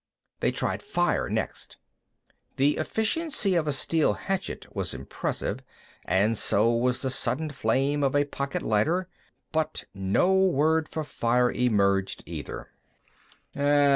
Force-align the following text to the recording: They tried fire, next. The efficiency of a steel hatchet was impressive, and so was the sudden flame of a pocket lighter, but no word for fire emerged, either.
They 0.39 0.51
tried 0.51 0.81
fire, 0.81 1.29
next. 1.29 1.77
The 2.55 2.77
efficiency 2.77 3.53
of 3.53 3.67
a 3.67 3.71
steel 3.71 4.13
hatchet 4.13 4.75
was 4.75 4.95
impressive, 4.95 5.59
and 6.05 6.35
so 6.35 6.71
was 6.71 7.03
the 7.03 7.11
sudden 7.11 7.51
flame 7.51 8.01
of 8.03 8.15
a 8.15 8.25
pocket 8.25 8.63
lighter, 8.63 9.07
but 9.51 9.83
no 9.93 10.33
word 10.33 10.89
for 10.89 11.03
fire 11.03 11.51
emerged, 11.51 12.23
either. 12.25 12.69